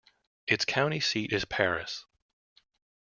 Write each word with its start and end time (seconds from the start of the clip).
Its 0.47 0.65
county 0.65 0.99
seat 0.99 1.31
is 1.31 1.45
Paris. 1.45 2.05